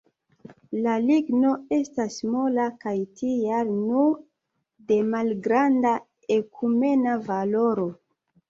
[0.85, 4.15] La ligno estas mola kaj tial nur
[4.93, 5.95] de malgranda
[6.39, 7.91] ekumena valoro.